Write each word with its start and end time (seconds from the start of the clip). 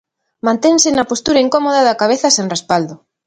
Mantense 0.47 0.89
na 0.93 1.07
postura 1.11 1.43
incómoda 1.45 1.85
da 1.87 1.99
cabeza 2.01 2.27
sen 2.35 2.47
respaldo. 2.55 2.95